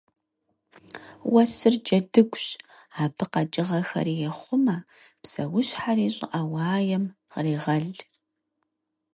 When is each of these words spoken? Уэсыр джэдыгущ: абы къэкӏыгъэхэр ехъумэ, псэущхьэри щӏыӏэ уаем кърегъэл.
Уэсыр 1.33 1.75
джэдыгущ: 1.83 2.47
абы 3.01 3.25
къэкӏыгъэхэр 3.31 4.07
ехъумэ, 4.29 4.77
псэущхьэри 5.21 6.07
щӏыӏэ 6.15 6.41
уаем 6.51 7.03
кърегъэл. 7.31 7.87